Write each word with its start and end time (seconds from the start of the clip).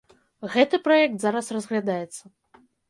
Гэты 0.53 0.79
праект 0.89 1.15
зараз 1.27 1.53
разглядаецца. 1.59 2.23